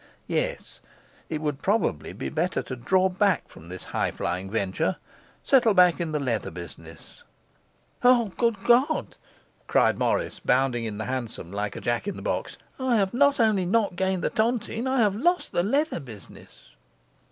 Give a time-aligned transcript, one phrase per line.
[0.25, 0.79] Yes,
[1.29, 4.95] it would probably be better to draw back from this high flying venture,
[5.43, 7.21] settle back on the leather business
[8.01, 9.15] 'Great God!'
[9.67, 12.57] cried Morris, bounding in the hansom like a Jack in a box.
[12.79, 16.71] 'I have not only not gained the tontine I have lost the leather business!